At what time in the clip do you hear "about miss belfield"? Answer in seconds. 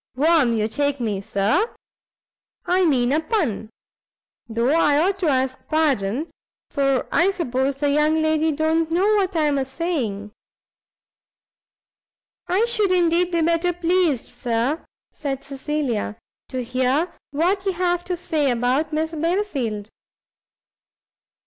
18.49-19.87